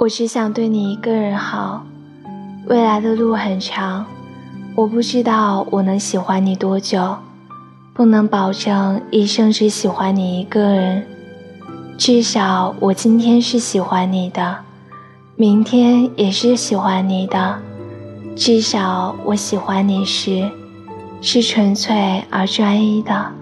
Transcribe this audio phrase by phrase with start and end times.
[0.00, 1.84] 我只想对你一个人好
[2.66, 4.06] 未来的路很长
[4.76, 7.16] 我不知道我能喜欢你多久
[7.94, 11.04] 不能保证一生只喜欢你一个人。
[11.96, 14.58] 至少我今天是喜欢你的
[15.34, 17.60] 明天也是喜欢你的。
[18.36, 20.48] 至少我喜欢你时
[21.20, 23.37] 是纯粹而专一的。